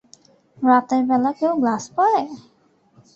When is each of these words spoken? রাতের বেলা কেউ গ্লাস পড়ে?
রাতের 0.57 1.01
বেলা 1.09 1.31
কেউ 1.39 1.53
গ্লাস 1.61 1.83
পড়ে? 1.95 2.21